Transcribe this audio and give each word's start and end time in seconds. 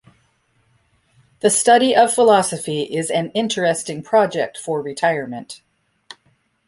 The 1.41 1.51
study 1.51 1.95
of 1.95 2.11
philosophy 2.11 2.81
is 2.91 3.11
an 3.11 3.29
interesting 3.35 4.01
project 4.01 4.57
for 4.57 4.81
retirement. 4.81 5.61